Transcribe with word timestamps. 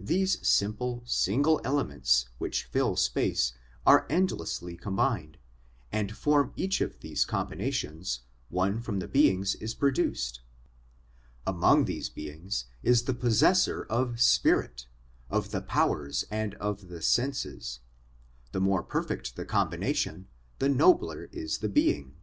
These 0.00 0.48
simple, 0.48 1.02
single 1.04 1.60
elements 1.64 2.30
which 2.38 2.64
fill 2.64 2.96
space 2.96 3.52
are 3.84 4.06
endlessly 4.08 4.74
combined, 4.74 5.36
and 5.92 6.16
from 6.16 6.54
each 6.56 6.80
of 6.80 7.00
these 7.00 7.26
combinations 7.26 8.20
one 8.48 8.78
of 8.86 9.00
the 9.00 9.06
beings 9.06 9.54
is 9.56 9.74
produced. 9.74 10.40
Among 11.46 11.84
these 11.84 12.08
beings 12.08 12.68
is 12.82 13.02
the 13.02 13.12
possessor 13.12 13.82
of 13.90 14.18
spirit, 14.22 14.86
1 15.28 15.38
of 15.38 15.50
the 15.50 15.60
powers 15.60 16.24
and 16.30 16.54
of 16.54 16.88
the 16.88 17.02
senses. 17.02 17.80
The 18.52 18.62
more 18.62 18.82
perfect 18.82 19.36
the 19.36 19.44
combination, 19.44 20.28
the 20.58 20.70
nobler 20.70 21.28
is 21.32 21.58
the 21.58 21.68
being. 21.68 22.14